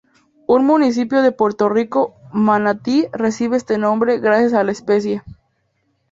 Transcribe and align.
Un 0.47 0.65
municipio 0.65 1.21
de 1.21 1.31
Puerto 1.31 1.69
Rico, 1.69 2.15
Manatí, 2.33 3.05
recibe 3.13 3.55
este 3.57 3.77
nombre 3.77 4.17
gracias 4.17 4.51
a 4.53 4.63
la 4.63 4.71
especie. 4.71 5.21